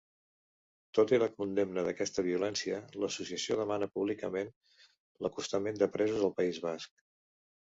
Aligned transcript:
Tot 0.99 1.11
i 1.15 1.19
la 1.23 1.27
condemna 1.41 1.83
d'aquesta 1.87 2.25
violència 2.27 2.79
l'associació 3.03 3.59
demana 3.61 3.91
públicament 3.99 4.51
l'acostament 5.27 5.79
de 5.83 5.91
presos 5.99 6.27
al 6.31 6.35
País 6.41 6.63
Basc. 6.69 7.07